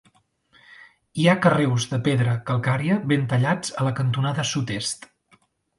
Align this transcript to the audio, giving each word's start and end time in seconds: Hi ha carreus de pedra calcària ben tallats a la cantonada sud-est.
Hi 1.23 1.27
ha 1.27 1.35
carreus 1.43 1.85
de 1.93 2.01
pedra 2.09 2.35
calcària 2.49 2.99
ben 3.13 3.31
tallats 3.35 3.79
a 3.83 3.89
la 3.91 3.97
cantonada 4.03 4.51
sud-est. 4.55 5.11